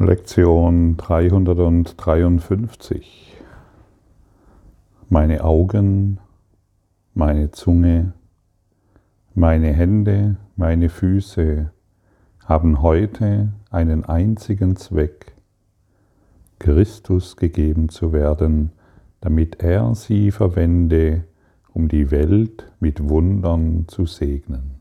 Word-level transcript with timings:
Lektion 0.00 0.96
353. 0.96 3.36
Meine 5.08 5.42
Augen, 5.42 6.20
meine 7.14 7.50
Zunge, 7.50 8.12
meine 9.34 9.72
Hände, 9.72 10.36
meine 10.54 10.88
Füße 10.88 11.72
haben 12.44 12.80
heute 12.80 13.52
einen 13.70 14.04
einzigen 14.04 14.76
Zweck, 14.76 15.34
Christus 16.60 17.36
gegeben 17.36 17.88
zu 17.88 18.12
werden, 18.12 18.70
damit 19.20 19.64
er 19.64 19.96
sie 19.96 20.30
verwende, 20.30 21.24
um 21.72 21.88
die 21.88 22.12
Welt 22.12 22.70
mit 22.78 23.08
Wundern 23.08 23.86
zu 23.88 24.06
segnen. 24.06 24.76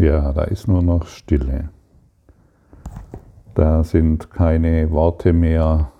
Ja, 0.00 0.32
da 0.32 0.44
ist 0.44 0.68
nur 0.68 0.80
noch 0.80 1.08
Stille. 1.08 1.70
Da 3.56 3.82
sind 3.82 4.30
keine 4.30 4.92
Worte 4.92 5.32
mehr. 5.32 5.90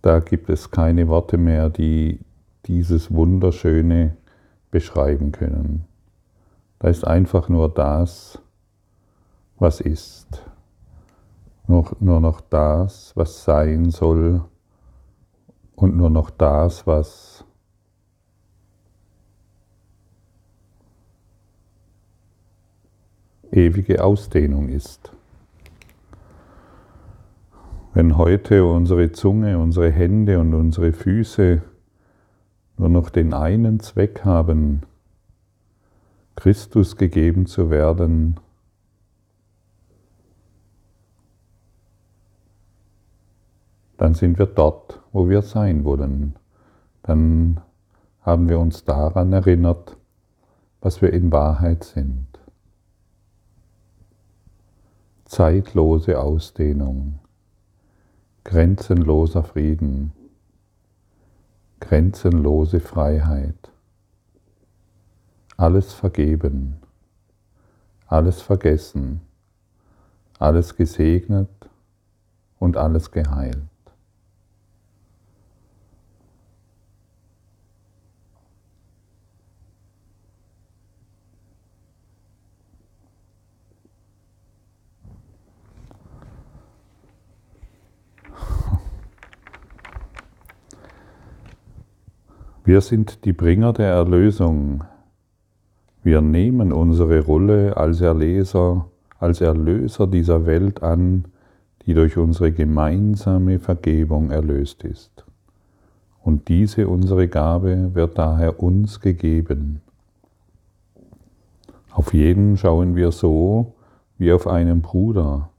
Da 0.00 0.20
gibt 0.20 0.48
es 0.50 0.70
keine 0.70 1.08
Worte 1.08 1.36
mehr, 1.36 1.70
die 1.70 2.20
dieses 2.66 3.12
Wunderschöne 3.12 4.16
beschreiben 4.70 5.32
können. 5.32 5.84
Da 6.78 6.86
ist 6.90 7.04
einfach 7.04 7.48
nur 7.48 7.68
das, 7.68 8.40
was 9.58 9.80
ist. 9.80 10.48
Nur, 11.66 11.90
nur 11.98 12.20
noch 12.20 12.40
das, 12.40 13.10
was 13.16 13.42
sein 13.42 13.90
soll 13.90 14.44
und 15.74 15.96
nur 15.96 16.10
noch 16.10 16.30
das, 16.30 16.86
was 16.86 17.44
ewige 23.54 24.02
Ausdehnung 24.02 24.68
ist. 24.68 25.12
Wenn 27.92 28.16
heute 28.16 28.64
unsere 28.64 29.12
Zunge, 29.12 29.58
unsere 29.58 29.90
Hände 29.90 30.40
und 30.40 30.52
unsere 30.52 30.92
Füße 30.92 31.62
nur 32.76 32.88
noch 32.88 33.08
den 33.08 33.32
einen 33.32 33.78
Zweck 33.78 34.24
haben, 34.24 34.82
Christus 36.34 36.96
gegeben 36.96 37.46
zu 37.46 37.70
werden, 37.70 38.40
dann 43.96 44.14
sind 44.14 44.38
wir 44.40 44.46
dort, 44.46 45.00
wo 45.12 45.28
wir 45.28 45.42
sein 45.42 45.84
wollen. 45.84 46.34
Dann 47.04 47.60
haben 48.22 48.48
wir 48.48 48.58
uns 48.58 48.84
daran 48.84 49.32
erinnert, 49.32 49.96
was 50.80 51.00
wir 51.00 51.12
in 51.12 51.30
Wahrheit 51.30 51.84
sind. 51.84 52.26
Zeitlose 55.34 56.20
Ausdehnung, 56.20 57.18
grenzenloser 58.44 59.42
Frieden, 59.42 60.12
grenzenlose 61.80 62.78
Freiheit, 62.78 63.72
alles 65.56 65.92
vergeben, 65.92 66.76
alles 68.06 68.42
vergessen, 68.42 69.22
alles 70.38 70.76
gesegnet 70.76 71.50
und 72.60 72.76
alles 72.76 73.10
geheilt. 73.10 73.73
Wir 92.66 92.80
sind 92.80 93.26
die 93.26 93.34
Bringer 93.34 93.74
der 93.74 93.88
Erlösung. 93.90 94.84
Wir 96.02 96.22
nehmen 96.22 96.72
unsere 96.72 97.20
Rolle 97.20 97.76
als 97.76 98.00
Erleser, 98.00 98.86
als 99.18 99.42
Erlöser 99.42 100.06
dieser 100.06 100.46
Welt 100.46 100.82
an, 100.82 101.26
die 101.84 101.92
durch 101.92 102.16
unsere 102.16 102.52
gemeinsame 102.52 103.58
Vergebung 103.58 104.30
erlöst 104.30 104.82
ist. 104.82 105.26
Und 106.22 106.48
diese 106.48 106.88
unsere 106.88 107.28
Gabe 107.28 107.94
wird 107.94 108.16
daher 108.16 108.58
uns 108.62 108.98
gegeben. 109.00 109.82
Auf 111.90 112.14
jeden 112.14 112.56
schauen 112.56 112.96
wir 112.96 113.12
so 113.12 113.74
wie 114.16 114.32
auf 114.32 114.46
einen 114.46 114.80
Bruder 114.80 115.50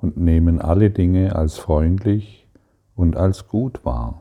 und 0.00 0.16
nehmen 0.16 0.60
alle 0.60 0.90
Dinge 0.90 1.36
als 1.36 1.58
freundlich 1.58 2.48
und 2.96 3.16
als 3.16 3.46
gut 3.46 3.84
wahr. 3.84 4.19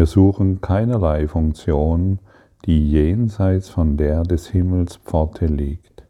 Wir 0.00 0.06
suchen 0.06 0.62
keinerlei 0.62 1.28
Funktion, 1.28 2.20
die 2.64 2.90
jenseits 2.90 3.68
von 3.68 3.98
der 3.98 4.22
des 4.22 4.46
Himmels 4.46 4.96
Pforte 4.96 5.44
liegt. 5.44 6.04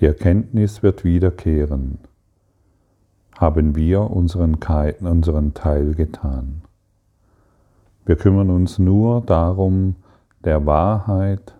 Die 0.00 0.06
Erkenntnis 0.06 0.82
wird 0.82 1.04
wiederkehren. 1.04 1.98
Haben 3.38 3.76
wir 3.76 4.10
unseren, 4.10 4.58
Teil 4.58 5.94
getan. 5.94 6.62
Wir 8.06 8.16
kümmern 8.16 8.50
uns 8.50 8.80
nur 8.80 9.20
darum, 9.20 9.94
der 10.42 10.66
Wahrheit 10.66 11.54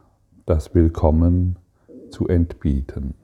das 0.47 0.75
Willkommen 0.75 1.55
zu 2.11 2.27
entbieten. 2.27 3.15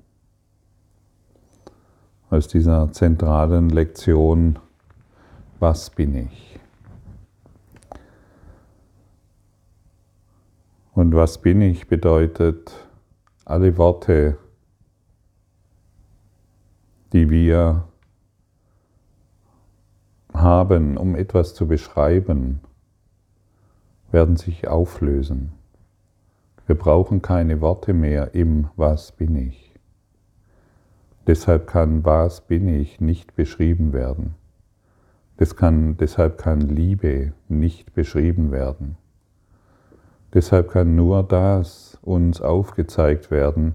Aus 2.31 2.47
dieser 2.47 2.93
zentralen 2.93 3.69
Lektion, 3.69 4.61
was 5.59 5.91
bin 5.91 6.15
ich? 6.15 6.51
Und 11.11 11.17
was 11.17 11.39
bin 11.39 11.61
ich 11.61 11.89
bedeutet, 11.89 12.89
alle 13.45 13.77
Worte, 13.79 14.39
die 17.13 17.29
wir 17.31 17.89
haben, 20.33 20.97
um 20.97 21.17
etwas 21.17 21.53
zu 21.53 21.67
beschreiben, 21.67 22.61
werden 24.13 24.37
sich 24.37 24.69
auflösen. 24.69 25.51
Wir 26.69 26.77
brauchen 26.77 27.23
keine 27.23 27.61
Worte 27.61 27.93
mehr 27.93 28.33
im 28.37 28.71
Was 28.77 29.11
bin 29.11 29.35
ich. 29.35 29.75
Deshalb 31.27 31.67
kann 31.67 32.05
Was 32.05 32.41
bin 32.41 32.69
ich 32.69 33.01
nicht 33.01 33.35
beschrieben 33.35 33.93
werden. 33.93 34.37
Kann, 35.57 35.97
deshalb 35.97 36.39
kann 36.39 36.61
Liebe 36.61 37.33
nicht 37.49 37.95
beschrieben 37.95 38.53
werden. 38.53 38.97
Deshalb 40.33 40.71
kann 40.71 40.95
nur 40.95 41.23
das 41.25 41.99
uns 42.03 42.41
aufgezeigt 42.41 43.31
werden. 43.31 43.75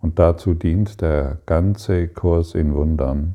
Und 0.00 0.18
dazu 0.18 0.54
dient 0.54 1.00
der 1.00 1.38
ganze 1.46 2.08
Kurs 2.08 2.54
in 2.54 2.74
Wundern 2.74 3.34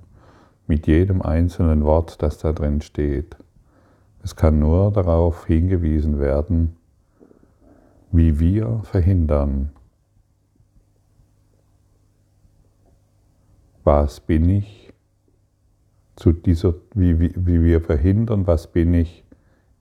mit 0.68 0.88
jedem 0.88 1.22
einzelnen 1.22 1.84
Wort, 1.84 2.22
das 2.22 2.38
da 2.38 2.52
drin 2.52 2.82
steht. 2.82 3.36
Es 4.24 4.36
kann 4.36 4.60
nur 4.60 4.92
darauf 4.92 5.46
hingewiesen 5.46 6.20
werden, 6.20 6.76
wie 8.12 8.40
wir 8.40 8.82
verhindern, 8.84 9.72
was 13.84 14.20
bin 14.20 14.50
ich, 14.50 14.94
zu 16.16 16.34
dieser, 16.34 16.74
wie, 16.94 17.20
wie, 17.20 17.34
wie 17.36 17.64
wir 17.64 17.82
verhindern, 17.82 18.46
was 18.46 18.68
bin 18.68 18.94
ich, 18.94 19.24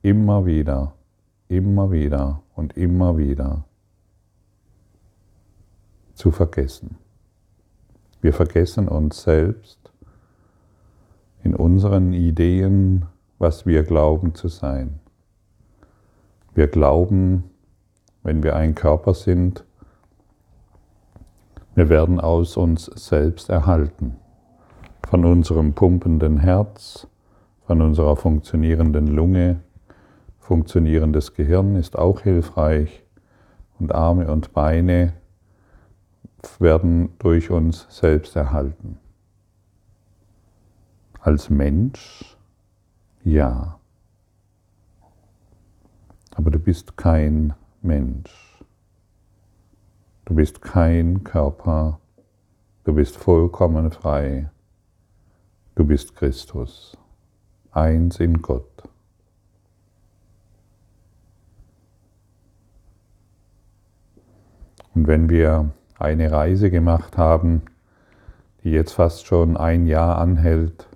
immer 0.01 0.45
wieder, 0.45 0.93
immer 1.49 1.91
wieder 1.91 2.41
und 2.59 2.75
immer 2.75 3.17
wieder 3.17 3.63
zu 6.13 6.29
vergessen. 6.29 6.97
Wir 8.21 8.33
vergessen 8.33 8.89
uns 8.89 9.23
selbst 9.23 9.93
in 11.41 11.55
unseren 11.55 12.11
Ideen, 12.11 13.05
was 13.37 13.65
wir 13.65 13.83
glauben 13.83 14.35
zu 14.35 14.49
sein. 14.49 14.99
Wir 16.53 16.67
glauben, 16.67 17.45
wenn 18.23 18.43
wir 18.43 18.57
ein 18.57 18.75
Körper 18.75 19.13
sind, 19.13 19.63
wir 21.75 21.87
werden 21.87 22.19
aus 22.19 22.57
uns 22.57 22.87
selbst 22.87 23.49
erhalten, 23.49 24.17
von 25.07 25.23
unserem 25.23 25.75
pumpenden 25.75 26.39
Herz, 26.39 27.07
von 27.65 27.81
unserer 27.81 28.17
funktionierenden 28.17 29.07
Lunge, 29.07 29.61
Funktionierendes 30.49 31.35
Gehirn 31.35 31.75
ist 31.75 31.95
auch 31.95 32.21
hilfreich 32.21 33.03
und 33.77 33.93
Arme 33.93 34.31
und 34.31 34.51
Beine 34.51 35.13
werden 36.57 37.13
durch 37.19 37.51
uns 37.51 37.85
selbst 37.87 38.35
erhalten. 38.35 38.97
Als 41.19 41.51
Mensch 41.51 42.35
Ja. 43.23 43.77
Aber 46.33 46.49
du 46.49 46.57
bist 46.57 46.97
kein 46.97 47.53
Mensch. 47.83 48.63
Du 50.25 50.33
bist 50.33 50.63
kein 50.63 51.23
Körper. 51.23 51.99
Du 52.85 52.93
bist 52.95 53.17
vollkommen 53.17 53.91
frei. 53.91 54.49
Du 55.75 55.85
bist 55.85 56.15
Christus. 56.15 56.97
Eins 57.71 58.19
in 58.19 58.41
Gott. 58.41 58.88
Und 64.99 65.07
wenn 65.07 65.29
wir 65.29 65.71
eine 65.97 66.29
Reise 66.29 66.69
gemacht 66.69 67.17
haben, 67.17 67.61
die 68.65 68.71
jetzt 68.71 68.91
fast 68.91 69.27
schon 69.27 69.55
ein 69.55 69.87
Jahr 69.87 70.17
anhält, 70.17 70.89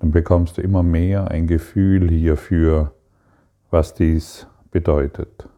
dann 0.00 0.10
bekommst 0.10 0.58
du 0.58 0.60
immer 0.60 0.82
mehr 0.82 1.30
ein 1.30 1.46
Gefühl 1.46 2.10
hierfür, 2.10 2.92
was 3.70 3.94
dies 3.94 4.46
bedeutet. 4.70 5.48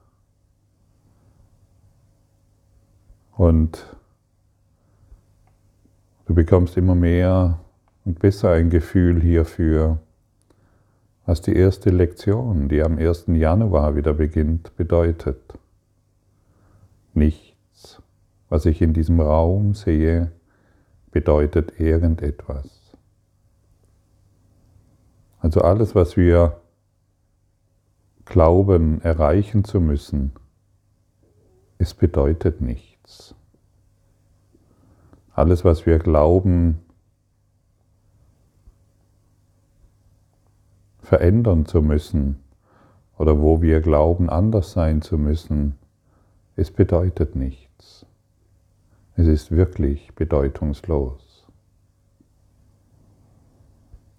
Und 3.37 3.93
du 6.27 6.35
bekommst 6.35 6.77
immer 6.77 6.95
mehr 6.95 7.59
und 8.05 8.21
besser 8.21 8.53
ein 8.53 8.71
Gefühl 8.71 9.21
hierfür, 9.21 9.99
was 11.27 11.41
die 11.41 11.57
erste 11.57 11.91
Lektion, 11.91 12.69
die 12.69 12.81
am 12.81 12.99
1. 12.99 13.25
Januar 13.27 13.97
wieder 13.97 14.15
beginnt, 14.15 14.77
bedeutet. 14.77 15.59
Nichts, 17.15 18.03
was 18.49 18.67
ich 18.67 18.83
in 18.83 18.95
diesem 18.95 19.21
Raum 19.21 19.75
sehe, 19.75 20.33
bedeutet 21.11 21.81
irgendetwas. 21.81 22.97
Also 25.41 25.63
alles, 25.63 25.95
was 25.95 26.17
wir 26.17 26.61
glauben 28.27 29.01
erreichen 29.01 29.65
zu 29.65 29.81
müssen, 29.81 30.33
es 31.79 31.95
bedeutet 31.95 32.61
nichts. 32.61 33.35
Alles, 35.33 35.65
was 35.65 35.87
wir 35.87 35.99
glauben 35.99 36.81
verändern 41.01 41.67
zu 41.67 41.83
müssen 41.83 42.39
oder 43.19 43.41
wo 43.41 43.63
wir 43.63 43.81
glauben 43.81 44.31
anders 44.31 44.73
sein 44.73 45.03
zu 45.03 45.19
müssen, 45.19 45.80
es 46.61 46.71
bedeutet 46.71 47.37
nichts. 47.37 48.05
Es 49.17 49.27
ist 49.27 49.51
wirklich 49.51 50.15
bedeutungslos. 50.15 51.47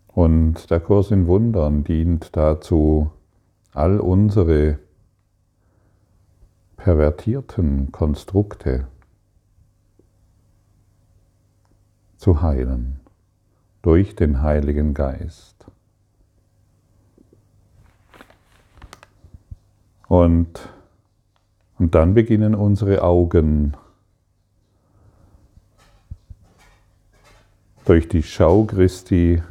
Und 0.08 0.72
der 0.72 0.80
Kurs 0.80 1.12
in 1.12 1.28
Wundern 1.28 1.84
dient 1.84 2.36
dazu, 2.36 3.12
all 3.74 4.00
unsere 4.00 4.80
pervertierten 6.78 7.92
Konstrukte 7.92 8.88
zu 12.18 12.42
heilen 12.42 13.02
durch 13.84 14.16
den 14.16 14.42
Heiligen 14.42 14.96
Geist. 14.96 15.66
Und, 20.08 20.74
und 21.82 21.96
dann 21.96 22.14
beginnen 22.14 22.54
unsere 22.54 23.02
Augen 23.02 23.74
durch 27.86 28.08
die 28.08 28.22
Schau 28.22 28.66
Christi 28.66 29.42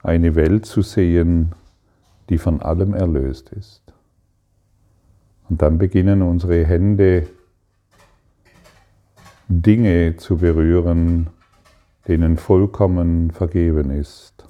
eine 0.00 0.36
Welt 0.36 0.64
zu 0.64 0.82
sehen, 0.82 1.56
die 2.28 2.38
von 2.38 2.62
allem 2.62 2.94
erlöst 2.94 3.48
ist. 3.48 3.82
Und 5.48 5.60
dann 5.60 5.78
beginnen 5.78 6.22
unsere 6.22 6.64
Hände 6.64 7.26
Dinge 9.48 10.16
zu 10.18 10.36
berühren, 10.36 11.30
denen 12.06 12.36
vollkommen 12.36 13.32
vergeben 13.32 13.90
ist. 13.90 14.46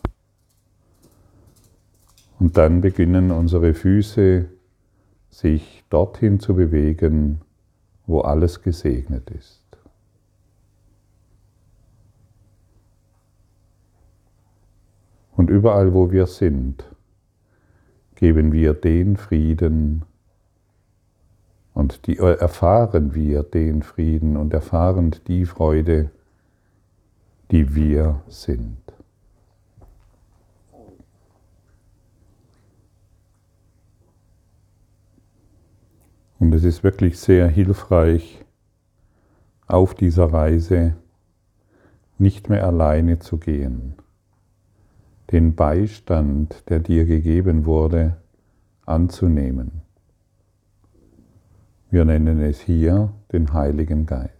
Und 2.39 2.59
dann 2.59 2.83
beginnen 2.83 3.31
unsere 3.31 3.73
Füße 3.73 4.51
sich 5.37 5.85
dorthin 5.91 6.41
zu 6.41 6.55
bewegen, 6.55 7.43
wo 8.07 8.23
alles 8.23 8.63
gesegnet 8.63 9.29
ist. 9.29 9.63
Und 15.37 15.51
überall, 15.51 15.93
wo 15.93 16.11
wir 16.11 16.27
sind, 16.27 16.87
geben 18.15 18.51
wir 18.51 18.73
den 18.73 19.19
Frieden 19.19 20.07
und 21.75 22.07
die, 22.07 22.17
erfahren 22.17 23.15
wir 23.15 23.43
den 23.43 23.83
Frieden 23.83 24.39
und 24.39 24.55
erfahren 24.55 25.15
die 25.27 25.45
Freude, 25.45 26.11
die 27.51 27.75
wir 27.75 28.23
sind. 28.27 28.87
Und 36.39 36.46
es 36.57 36.65
ist 36.65 36.83
wirklich 36.83 37.19
sehr 37.19 37.49
hilfreich, 37.49 38.45
auf 39.69 39.95
dieser 39.95 40.33
Reise 40.33 40.97
nicht 42.19 42.49
mehr 42.49 42.67
alleine 42.67 43.19
zu 43.19 43.39
gehen 43.39 43.95
den 45.33 45.55
Beistand, 45.55 46.69
der 46.69 46.79
dir 46.81 47.05
gegeben 47.05 47.67
wurde, 47.67 48.17
anzunehmen. 48.85 49.83
Wir 51.91 52.05
nennen 52.05 52.41
es 52.41 52.61
hier 52.61 53.13
den 53.33 53.53
Heiligen 53.53 54.07
Geist. 54.07 54.33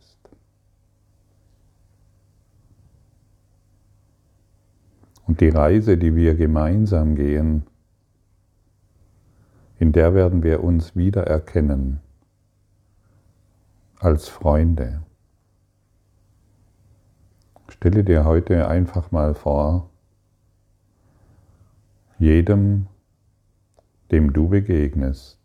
Und 5.27 5.41
die 5.41 5.49
Reise, 5.49 5.99
die 5.99 6.15
wir 6.15 6.37
gemeinsam 6.37 7.17
gehen, 7.17 7.65
in 9.79 9.93
der 9.93 10.15
werden 10.15 10.43
wir 10.43 10.63
uns 10.63 10.95
wiedererkennen 10.95 12.01
als 13.99 14.29
Freunde. 14.29 15.03
Stelle 17.69 18.05
dir 18.05 18.25
heute 18.25 18.69
einfach 18.69 19.11
mal 19.11 19.35
vor, 19.35 19.91
jedem, 22.19 22.87
dem 24.11 24.33
du 24.33 24.49
begegnest, 24.49 25.39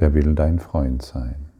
der 0.00 0.14
will 0.14 0.34
dein 0.34 0.58
Freund 0.58 1.02
sein. 1.02 1.50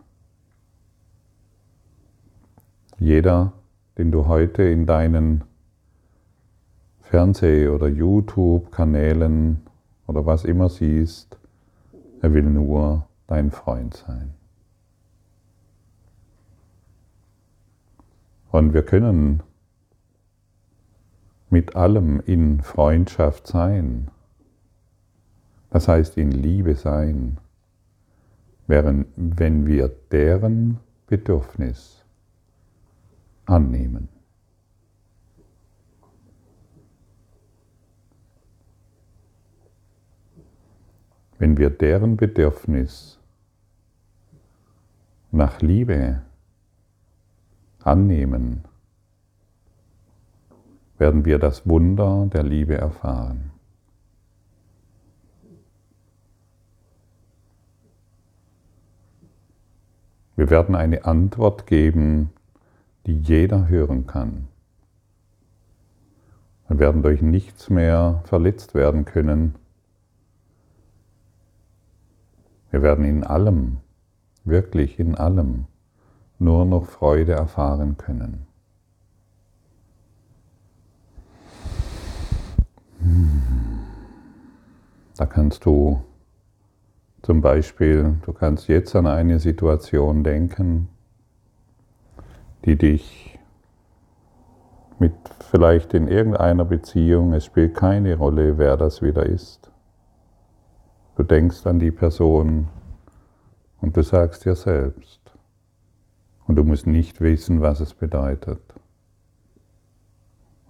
Jeder, 2.98 3.52
den 3.98 4.10
du 4.10 4.26
heute 4.26 4.62
in 4.62 4.86
deinen 4.86 5.44
Fernseh- 7.00 7.68
oder 7.68 7.88
YouTube-Kanälen 7.88 9.60
oder 10.06 10.24
was 10.24 10.44
immer 10.44 10.68
siehst, 10.68 11.36
er 12.20 12.32
will 12.32 12.44
nur 12.44 13.06
dein 13.26 13.50
Freund 13.50 13.94
sein. 13.94 14.34
Und 18.52 18.74
wir 18.74 18.82
können 18.82 19.42
mit 21.48 21.74
allem 21.74 22.20
in 22.20 22.60
Freundschaft 22.60 23.46
sein. 23.46 24.10
Das 25.70 25.88
heißt 25.88 26.18
in 26.18 26.30
Liebe 26.30 26.74
sein, 26.74 27.38
während 28.66 29.06
wenn 29.16 29.66
wir 29.66 29.88
deren 29.88 30.80
Bedürfnis 31.06 32.04
annehmen. 33.46 34.10
Wenn 41.38 41.56
wir 41.56 41.70
deren 41.70 42.18
Bedürfnis 42.18 43.18
nach 45.30 45.62
Liebe 45.62 46.20
annehmen, 47.86 48.64
werden 50.98 51.24
wir 51.24 51.38
das 51.38 51.66
Wunder 51.68 52.26
der 52.32 52.42
Liebe 52.42 52.76
erfahren. 52.76 53.50
Wir 60.36 60.50
werden 60.50 60.74
eine 60.74 61.04
Antwort 61.04 61.66
geben, 61.66 62.30
die 63.06 63.18
jeder 63.18 63.68
hören 63.68 64.06
kann. 64.06 64.48
Wir 66.68 66.78
werden 66.78 67.02
durch 67.02 67.20
nichts 67.20 67.68
mehr 67.68 68.22
verletzt 68.24 68.74
werden 68.74 69.04
können. 69.04 69.56
Wir 72.70 72.80
werden 72.80 73.04
in 73.04 73.24
allem, 73.24 73.78
wirklich 74.44 74.98
in 74.98 75.14
allem, 75.14 75.66
nur 76.42 76.64
noch 76.64 76.86
Freude 76.86 77.32
erfahren 77.32 77.96
können. 77.96 78.46
Hmm. 82.98 83.42
Da 85.16 85.26
kannst 85.26 85.64
du 85.64 86.02
zum 87.22 87.40
Beispiel, 87.40 88.16
du 88.26 88.32
kannst 88.32 88.66
jetzt 88.68 88.96
an 88.96 89.06
eine 89.06 89.38
Situation 89.38 90.24
denken, 90.24 90.88
die 92.64 92.76
dich 92.76 93.38
mit 94.98 95.12
vielleicht 95.50 95.94
in 95.94 96.08
irgendeiner 96.08 96.64
Beziehung, 96.64 97.32
es 97.32 97.44
spielt 97.44 97.74
keine 97.74 98.16
Rolle, 98.16 98.58
wer 98.58 98.76
das 98.76 99.02
wieder 99.02 99.26
ist. 99.26 99.70
Du 101.16 101.22
denkst 101.22 101.66
an 101.66 101.78
die 101.78 101.90
Person 101.90 102.68
und 103.80 103.96
du 103.96 104.02
sagst 104.02 104.44
dir 104.44 104.54
selbst. 104.54 105.21
Und 106.52 106.56
du 106.56 106.64
musst 106.64 106.86
nicht 106.86 107.22
wissen, 107.22 107.62
was 107.62 107.80
es 107.80 107.94
bedeutet. 107.94 108.60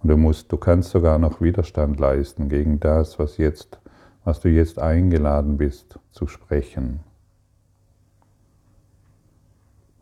Und 0.01 0.07
du 0.07 0.15
musst, 0.15 0.49
du 0.49 0.55
kannst 0.55 0.91
sogar 0.91 1.19
noch 1.19 1.41
Widerstand 1.41 1.99
leisten 1.99 2.47
gegen 2.47 2.79
das, 2.79 3.19
was 3.19 3.35
jetzt, 3.35 3.81
was 4.23 4.39
du 4.39 4.47
jetzt 4.47 4.79
eingeladen 4.79 5.57
bist 5.57 5.99
zu 6.11 6.25
sprechen. 6.25 7.01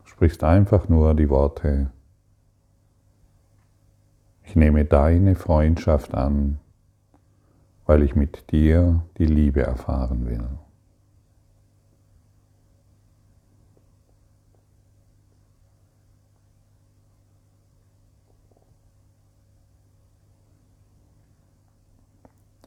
Du 0.04 0.06
sprichst 0.06 0.44
einfach 0.44 0.88
nur 0.88 1.14
die 1.14 1.28
Worte. 1.28 1.90
Ich 4.44 4.54
nehme 4.54 4.84
deine 4.84 5.34
Freundschaft 5.34 6.14
an, 6.14 6.60
weil 7.86 8.04
ich 8.04 8.14
mit 8.14 8.52
dir 8.52 9.02
die 9.18 9.26
Liebe 9.26 9.64
erfahren 9.64 10.26
will. 10.26 10.48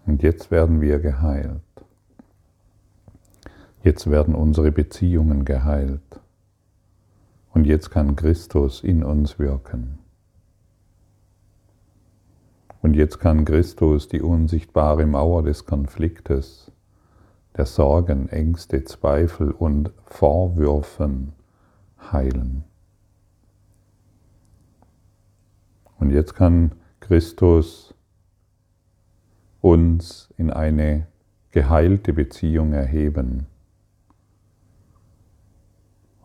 Und 0.06 0.22
jetzt 0.22 0.52
werden 0.52 0.82
wir 0.82 1.00
geheilt. 1.00 1.62
Jetzt 3.84 4.10
werden 4.10 4.36
unsere 4.36 4.72
Beziehungen 4.72 5.46
geheilt. 5.46 6.20
Und 7.54 7.66
jetzt 7.66 7.90
kann 7.90 8.16
Christus 8.16 8.84
in 8.84 9.04
uns 9.04 9.40
wirken. 9.40 10.00
Und 12.82 12.94
jetzt 12.94 13.20
kann 13.20 13.46
Christus 13.46 14.08
die 14.08 14.22
unsichtbare 14.22 15.08
Mauer 15.08 15.42
des 15.42 15.66
Konfliktes, 15.66 16.72
der 17.58 17.66
Sorgen, 17.66 18.30
Ängste, 18.30 18.84
Zweifel 18.84 19.50
und 19.50 19.92
Vorwürfen 20.06 21.34
heilen. 22.12 22.64
Und 25.98 26.12
jetzt 26.12 26.36
kann 26.36 26.74
Christus 27.00 27.95
uns 29.66 30.32
in 30.38 30.52
eine 30.52 31.08
geheilte 31.50 32.14
Beziehung 32.14 32.74
erheben. 32.74 33.48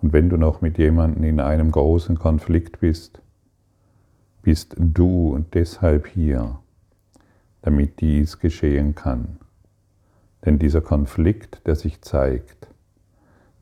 Und 0.03 0.13
wenn 0.13 0.29
du 0.29 0.37
noch 0.37 0.61
mit 0.61 0.77
jemandem 0.77 1.25
in 1.25 1.41
einem 1.41 1.71
großen 1.71 2.19
Konflikt 2.19 2.81
bist, 2.81 3.23
bist 4.43 4.77
du 4.79 5.43
deshalb 5.55 6.07
hier, 6.07 6.59
damit 7.63 8.03
dies 8.03 8.41
geschehen 8.41 8.95
kann. 8.95 9.39
Denn 10.45 10.59
dieser 10.59 10.83
Konflikt, 10.83 11.67
der 11.67 11.77
sich 11.77 12.03
zeigt, 12.03 12.69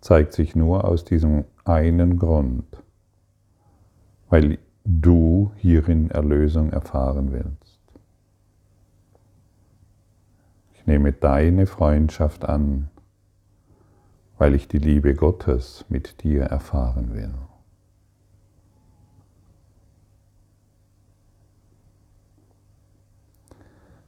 zeigt 0.01 0.33
sich 0.33 0.57
nur 0.57 0.87
aus 0.87 1.05
diesem 1.05 1.45
einen 1.65 2.19
Grund, 2.19 2.67
weil 4.29 4.59
du 4.85 5.53
hierin 5.55 6.11
Erlösung 6.11 6.71
erfahren 6.71 7.31
willst. 7.31 7.68
Nehme 10.89 11.13
deine 11.13 11.67
Freundschaft 11.67 12.47
an, 12.47 12.89
weil 14.39 14.55
ich 14.55 14.69
die 14.69 14.79
Liebe 14.79 15.15
Gottes 15.15 15.85
mit 15.91 16.23
dir 16.23 16.45
erfahren 16.45 17.15
will. 17.15 17.35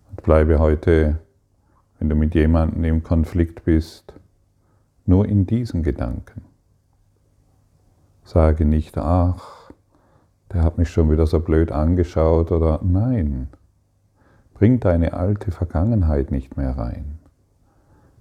Und 0.09 0.23
bleibe 0.23 0.59
heute, 0.59 1.19
wenn 1.99 2.09
du 2.09 2.17
mit 2.17 2.35
jemandem 2.35 2.83
im 2.85 3.03
Konflikt 3.03 3.65
bist, 3.65 4.15
nur 5.05 5.29
in 5.29 5.45
diesen 5.45 5.83
Gedanken. 5.83 6.47
Sage 8.25 8.65
nicht, 8.65 8.97
ach, 8.97 9.71
der 10.51 10.63
hat 10.63 10.79
mich 10.79 10.89
schon 10.89 11.11
wieder 11.11 11.27
so 11.27 11.41
blöd 11.41 11.73
angeschaut 11.73 12.53
oder 12.53 12.81
nein. 12.83 13.49
Bring 14.61 14.79
deine 14.79 15.15
alte 15.15 15.53
Vergangenheit 15.53 16.31
nicht 16.31 16.59
mehr 16.59 16.77
rein. 16.77 17.19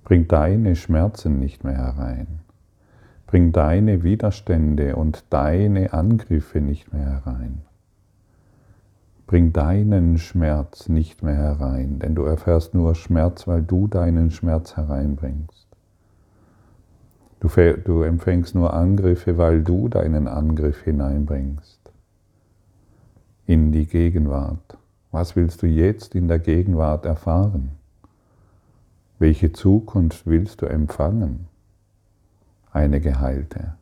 Bring 0.05 0.29
deine 0.29 0.77
Schmerzen 0.77 1.37
nicht 1.37 1.65
mehr 1.65 1.75
herein. 1.75 2.39
Bring 3.27 3.51
deine 3.51 4.03
Widerstände 4.03 4.95
und 4.95 5.25
deine 5.31 5.91
Angriffe 5.91 6.61
nicht 6.61 6.93
mehr 6.93 7.25
herein. 7.25 7.63
Bring 9.27 9.51
deinen 9.51 10.17
Schmerz 10.17 10.87
nicht 10.87 11.23
mehr 11.23 11.35
herein, 11.35 11.99
denn 11.99 12.15
du 12.15 12.23
erfährst 12.23 12.73
nur 12.73 12.95
Schmerz, 12.95 13.45
weil 13.45 13.61
du 13.61 13.89
deinen 13.89 14.31
Schmerz 14.31 14.77
hereinbringst. 14.77 15.67
Du, 17.41 17.49
du 17.83 18.03
empfängst 18.03 18.55
nur 18.55 18.73
Angriffe, 18.73 19.37
weil 19.37 19.61
du 19.61 19.89
deinen 19.89 20.29
Angriff 20.29 20.83
hineinbringst 20.83 21.91
in 23.45 23.73
die 23.73 23.87
Gegenwart. 23.87 24.78
Was 25.11 25.35
willst 25.35 25.63
du 25.63 25.67
jetzt 25.67 26.13
in 26.13 26.27
der 26.27 26.39
Gegenwart 26.39 27.05
erfahren? 27.05 27.71
Welche 29.17 29.51
Zukunft 29.51 30.27
willst 30.27 30.61
du 30.61 30.67
empfangen? 30.67 31.47
Eine 32.71 33.01
geheilte. 33.01 33.73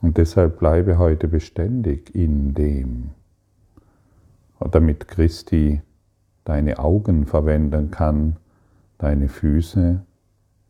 Und 0.00 0.16
deshalb 0.16 0.58
bleibe 0.58 0.98
heute 0.98 1.28
beständig 1.28 2.14
in 2.14 2.54
dem, 2.54 3.10
damit 4.70 5.08
Christi 5.08 5.82
deine 6.44 6.78
Augen 6.78 7.26
verwenden 7.26 7.90
kann, 7.90 8.36
deine 8.98 9.28
Füße 9.28 10.00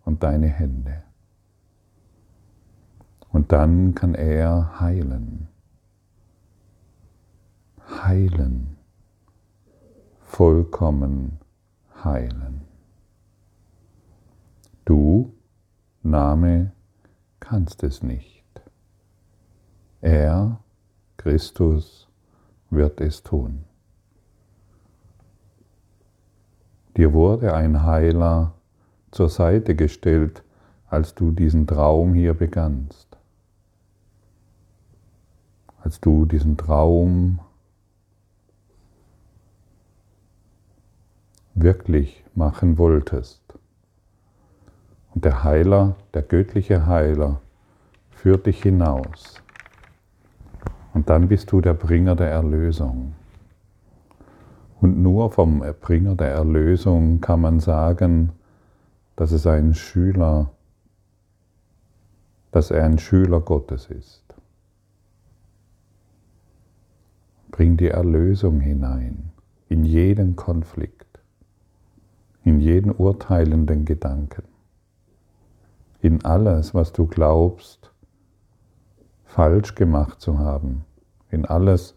und 0.05 0.23
deine 0.23 0.49
Hände. 0.49 1.03
Und 3.31 3.53
dann 3.53 3.95
kann 3.95 4.15
er 4.15 4.81
heilen 4.81 5.49
heilen, 7.89 8.77
vollkommen 10.21 11.39
heilen. 12.05 12.63
Du, 14.85 15.33
Name, 16.03 16.73
kannst 17.41 17.83
es 17.83 18.03
nicht. 18.03 18.45
Er, 20.01 20.61
Christus, 21.17 22.09
wird 22.71 23.01
es 23.01 23.23
tun. 23.23 23.65
Dir 26.97 27.13
wurde 27.13 27.55
ein 27.55 27.85
Heiler 27.85 28.55
zur 29.11 29.29
Seite 29.29 29.75
gestellt, 29.75 30.43
als 30.89 31.15
du 31.15 31.31
diesen 31.31 31.67
Traum 31.67 32.15
hier 32.15 32.35
begannst. 32.35 33.17
Als 35.83 36.01
du 36.01 36.25
diesen 36.25 36.57
Traum 36.57 37.41
wirklich 41.57 42.23
machen 42.35 42.77
wolltest. 42.79 43.43
Und 45.15 45.25
der 45.25 45.43
Heiler, 45.43 45.97
der 46.13 46.23
göttliche 46.23 46.87
Heiler, 46.87 47.41
führt 48.11 48.47
dich 48.47 48.63
hinaus. 48.63 49.43
Und 50.93 51.09
dann 51.09 51.29
bist 51.29 51.51
du 51.51 51.63
der 51.63 51.75
Bringer 51.75 52.15
der 52.15 52.31
Erlösung. 52.31 53.15
Und 54.81 55.03
nur 55.03 55.31
vom 55.33 55.65
Bringer 55.81 56.15
der 56.15 56.33
Erlösung 56.33 57.23
kann 57.23 57.41
man 57.41 57.61
sagen, 57.61 58.33
dass 59.17 59.33
es 59.33 59.47
ein 59.47 59.75
Schüler, 59.75 60.51
dass 62.51 62.71
er 62.71 62.85
ein 62.85 62.99
Schüler 62.99 63.41
Gottes 63.41 63.87
ist. 63.87 64.23
Bring 67.51 67.79
die 67.79 67.89
Erlösung 67.89 68.61
hinein 68.61 69.31
in 69.71 69.85
jeden 69.87 70.37
Konflikt 70.37 71.06
in 72.47 72.61
jeden 72.61 72.93
urteilenden 72.93 73.85
Gedanken, 73.85 74.45
in 76.01 76.25
alles, 76.25 76.75
was 76.75 76.93
du 76.93 77.07
glaubst, 77.07 77.93
falsch 79.25 79.75
gemacht 79.75 80.21
zu 80.21 80.39
haben, 80.39 80.85
in 81.29 81.45
alles, 81.45 81.97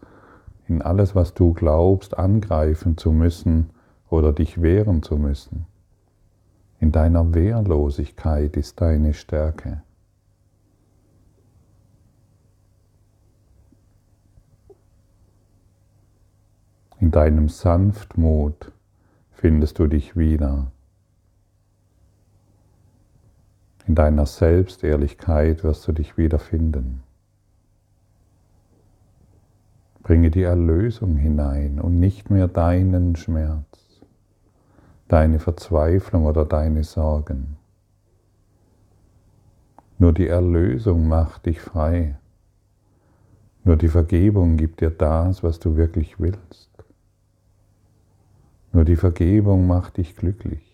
in 0.66 0.82
alles, 0.82 1.14
was 1.14 1.34
du 1.34 1.52
glaubst, 1.52 2.18
angreifen 2.18 2.96
zu 2.96 3.12
müssen 3.12 3.70
oder 4.08 4.32
dich 4.32 4.60
wehren 4.60 5.04
zu 5.04 5.18
müssen. 5.18 5.66
In 6.80 6.90
deiner 6.90 7.32
Wehrlosigkeit 7.32 8.56
ist 8.56 8.80
deine 8.80 9.14
Stärke. 9.14 9.82
In 16.98 17.12
deinem 17.12 17.48
Sanftmut 17.48 18.72
findest 19.40 19.78
du 19.78 19.86
dich 19.86 20.18
wieder. 20.18 20.70
In 23.86 23.94
deiner 23.94 24.26
Selbstehrlichkeit 24.26 25.64
wirst 25.64 25.88
du 25.88 25.92
dich 25.92 26.18
wiederfinden. 26.18 27.02
Bringe 30.02 30.30
die 30.30 30.42
Erlösung 30.42 31.16
hinein 31.16 31.80
und 31.80 31.98
nicht 31.98 32.28
mehr 32.28 32.48
deinen 32.48 33.16
Schmerz, 33.16 34.02
deine 35.08 35.38
Verzweiflung 35.38 36.26
oder 36.26 36.44
deine 36.44 36.84
Sorgen. 36.84 37.56
Nur 39.98 40.12
die 40.12 40.28
Erlösung 40.28 41.08
macht 41.08 41.46
dich 41.46 41.62
frei. 41.62 42.18
Nur 43.64 43.76
die 43.76 43.88
Vergebung 43.88 44.58
gibt 44.58 44.82
dir 44.82 44.90
das, 44.90 45.42
was 45.42 45.58
du 45.58 45.76
wirklich 45.76 46.20
willst. 46.20 46.69
Nur 48.72 48.84
die 48.84 48.96
Vergebung 48.96 49.66
macht 49.66 49.96
dich 49.96 50.16
glücklich. 50.16 50.70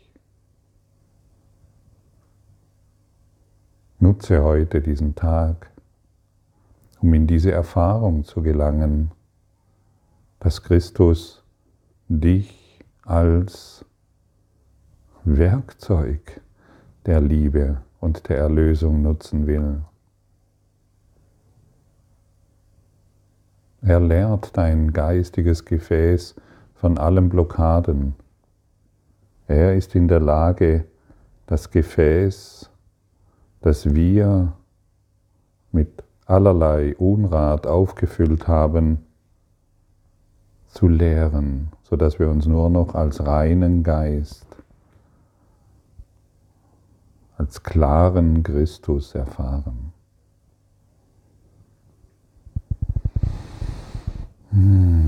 Nutze 3.99 4.43
heute 4.45 4.83
diesen 4.83 5.15
Tag, 5.15 5.71
um 7.01 7.15
in 7.15 7.27
diese 7.27 7.51
Erfahrung 7.51 8.25
zu 8.25 8.43
gelangen, 8.43 9.11
dass 10.39 10.63
Christus 10.63 11.43
dich 12.09 12.85
als 13.03 13.85
Werkzeug 15.25 16.41
der 17.07 17.21
Liebe 17.21 17.81
und 18.01 18.29
der 18.29 18.39
Erlösung 18.39 19.03
nutzen 19.03 19.47
will. 19.47 19.83
Er 23.81 24.01
leert 24.01 24.57
dein 24.57 24.93
geistiges 24.93 25.65
Gefäß 25.65 26.35
von 26.87 26.99
allen 26.99 27.29
Blockaden. 27.29 28.15
Er 29.49 29.75
ist 29.75 29.97
in 29.97 30.07
der 30.07 30.21
Lage, 30.21 30.85
das 31.47 31.73
Gefäß 31.73 32.71
das 33.61 33.93
wir 33.93 34.53
mit 35.73 36.05
allerlei 36.27 36.95
Unrat 36.95 37.67
aufgefüllt 37.67 38.47
haben, 38.47 39.05
zu 40.69 40.87
leeren, 40.87 41.71
sodass 41.83 42.21
wir 42.21 42.31
uns 42.31 42.47
nur 42.47 42.71
noch 42.71 42.95
als 42.95 43.27
reinen 43.27 43.83
Geist, 43.83 44.47
als 47.37 47.65
klaren 47.65 48.45
Christus 48.45 49.13
erfahren. 49.17 49.93
Hmm. 54.53 55.06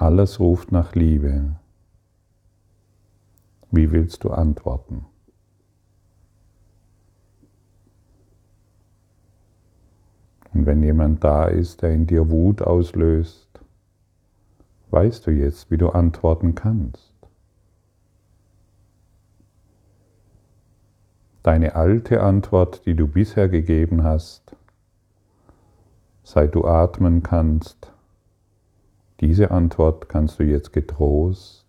Alles 0.00 0.40
ruft 0.40 0.72
nach 0.72 0.94
Liebe. 0.94 1.56
Wie 3.70 3.92
willst 3.92 4.24
du 4.24 4.30
antworten? 4.30 5.04
Und 10.54 10.64
wenn 10.64 10.82
jemand 10.82 11.22
da 11.22 11.44
ist, 11.44 11.82
der 11.82 11.90
in 11.90 12.06
dir 12.06 12.30
Wut 12.30 12.62
auslöst, 12.62 13.60
weißt 14.88 15.26
du 15.26 15.32
jetzt, 15.32 15.70
wie 15.70 15.76
du 15.76 15.90
antworten 15.90 16.54
kannst. 16.54 17.12
Deine 21.42 21.74
alte 21.74 22.22
Antwort, 22.22 22.86
die 22.86 22.94
du 22.94 23.06
bisher 23.06 23.50
gegeben 23.50 24.02
hast, 24.02 24.56
seit 26.22 26.54
du 26.54 26.64
atmen 26.64 27.22
kannst, 27.22 27.92
diese 29.20 29.50
Antwort 29.50 30.08
kannst 30.08 30.38
du 30.38 30.44
jetzt 30.44 30.72
getrost 30.72 31.66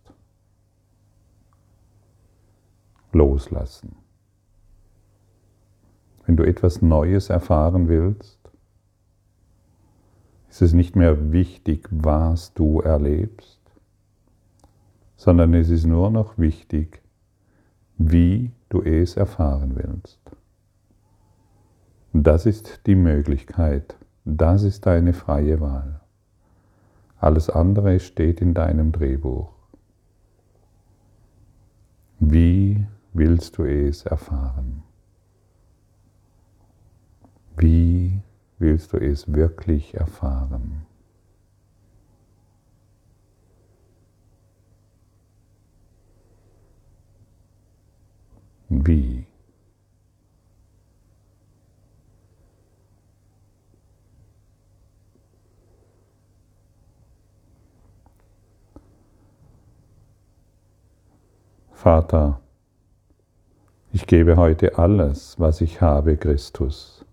loslassen. 3.11 3.95
Wenn 6.25 6.37
du 6.37 6.43
etwas 6.43 6.81
Neues 6.81 7.29
erfahren 7.29 7.89
willst, 7.89 8.39
ist 10.49 10.61
es 10.61 10.73
nicht 10.73 10.95
mehr 10.95 11.31
wichtig, 11.31 11.87
was 11.91 12.53
du 12.53 12.79
erlebst, 12.79 13.59
sondern 15.15 15.53
es 15.53 15.69
ist 15.69 15.85
nur 15.85 16.09
noch 16.09 16.37
wichtig, 16.37 17.01
wie 17.97 18.51
du 18.69 18.81
es 18.81 19.17
erfahren 19.17 19.75
willst. 19.75 20.19
Das 22.13 22.45
ist 22.45 22.81
die 22.85 22.95
Möglichkeit, 22.95 23.95
das 24.25 24.63
ist 24.63 24.85
deine 24.85 25.13
freie 25.13 25.59
Wahl. 25.61 26.00
Alles 27.21 27.51
andere 27.51 27.99
steht 27.99 28.41
in 28.41 28.55
deinem 28.55 28.91
Drehbuch. 28.91 29.53
Wie 32.19 32.83
willst 33.13 33.59
du 33.59 33.63
es 33.63 34.03
erfahren? 34.07 34.81
Wie 37.57 38.23
willst 38.57 38.93
du 38.93 38.97
es 38.97 39.31
wirklich 39.31 39.93
erfahren? 39.93 40.87
Wie? 48.67 49.30
Vater, 61.81 62.39
ich 63.91 64.05
gebe 64.05 64.37
heute 64.37 64.77
alles, 64.77 65.39
was 65.39 65.61
ich 65.61 65.81
habe, 65.81 66.15
Christus, 66.15 67.03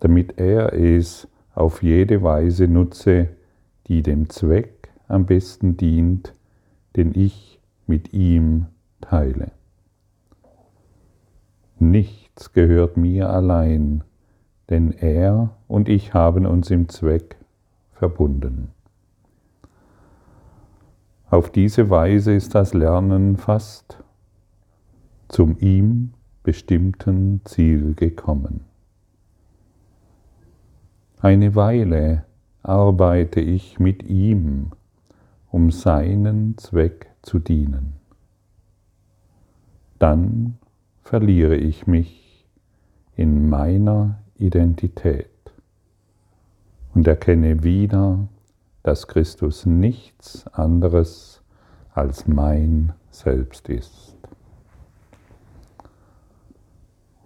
damit 0.00 0.40
er 0.40 0.72
es 0.72 1.28
auf 1.54 1.84
jede 1.84 2.24
Weise 2.24 2.66
nutze, 2.66 3.28
die 3.86 4.02
dem 4.02 4.28
Zweck 4.30 4.88
am 5.06 5.26
besten 5.26 5.76
dient, 5.76 6.34
den 6.96 7.14
ich 7.14 7.60
mit 7.86 8.12
ihm 8.14 8.66
teile. 9.00 9.52
Nichts 11.78 12.52
gehört 12.52 12.96
mir 12.96 13.30
allein, 13.30 14.02
denn 14.70 14.90
er 14.90 15.50
und 15.68 15.88
ich 15.88 16.14
haben 16.14 16.46
uns 16.46 16.68
im 16.72 16.88
Zweck 16.88 17.36
verbunden. 17.92 18.72
Auf 21.32 21.48
diese 21.48 21.88
Weise 21.88 22.34
ist 22.34 22.54
das 22.54 22.74
Lernen 22.74 23.38
fast 23.38 24.04
zum 25.28 25.56
ihm 25.60 26.12
bestimmten 26.42 27.40
Ziel 27.46 27.94
gekommen. 27.94 28.66
Eine 31.22 31.54
Weile 31.54 32.26
arbeite 32.62 33.40
ich 33.40 33.80
mit 33.80 34.02
ihm, 34.02 34.72
um 35.50 35.70
seinen 35.70 36.58
Zweck 36.58 37.10
zu 37.22 37.38
dienen. 37.38 37.94
Dann 39.98 40.58
verliere 41.02 41.56
ich 41.56 41.86
mich 41.86 42.46
in 43.16 43.48
meiner 43.48 44.18
Identität 44.36 45.30
und 46.94 47.06
erkenne 47.06 47.64
wieder, 47.64 48.28
dass 48.82 49.06
Christus 49.06 49.66
nichts 49.66 50.46
anderes 50.48 51.42
als 51.94 52.26
mein 52.26 52.92
Selbst 53.10 53.68
ist. 53.68 54.16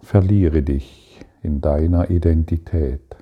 Verliere 0.01 0.61
dich 0.61 1.19
in 1.41 1.61
deiner 1.61 2.09
Identität. 2.09 3.15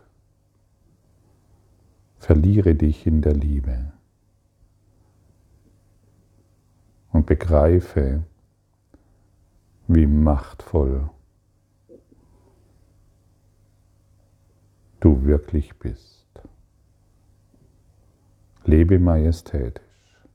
Verliere 2.17 2.76
dich 2.76 3.08
in 3.08 3.21
der 3.21 3.34
Liebe. 3.34 3.93
Und 7.12 7.26
begreife, 7.26 8.24
wie 9.88 10.06
machtvoll 10.06 11.10
du 15.00 15.24
wirklich 15.24 15.78
bist. 15.78 16.25
Lebe 18.67 18.97
majestätisch, 18.97 20.25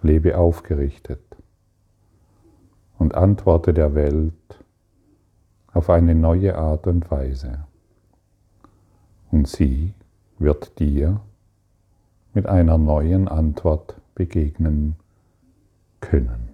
lebe 0.00 0.38
aufgerichtet 0.38 1.20
und 2.98 3.14
antworte 3.14 3.74
der 3.74 3.94
Welt 3.94 4.32
auf 5.74 5.90
eine 5.90 6.14
neue 6.14 6.56
Art 6.56 6.86
und 6.86 7.10
Weise. 7.10 7.66
Und 9.30 9.48
sie 9.48 9.92
wird 10.38 10.78
dir 10.78 11.20
mit 12.32 12.46
einer 12.46 12.78
neuen 12.78 13.28
Antwort 13.28 14.00
begegnen 14.14 14.96
können. 16.00 16.53